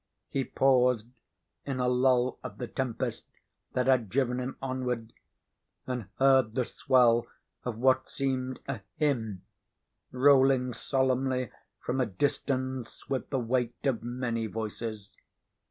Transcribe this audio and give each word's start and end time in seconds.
He 0.29 0.43
paused, 0.45 1.09
in 1.63 1.79
a 1.79 1.87
lull 1.87 2.39
of 2.43 2.57
the 2.57 2.65
tempest 2.65 3.27
that 3.73 3.85
had 3.85 4.09
driven 4.09 4.39
him 4.39 4.57
onward, 4.59 5.13
and 5.85 6.07
heard 6.17 6.55
the 6.55 6.63
swell 6.65 7.27
of 7.63 7.77
what 7.77 8.09
seemed 8.09 8.61
a 8.67 8.81
hymn, 8.95 9.43
rolling 10.11 10.73
solemnly 10.73 11.51
from 11.79 12.01
a 12.01 12.07
distance 12.07 13.07
with 13.11 13.29
the 13.29 13.37
weight 13.37 13.85
of 13.85 14.01
many 14.01 14.47
voices. 14.47 15.15